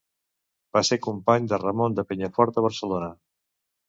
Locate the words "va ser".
0.77-0.97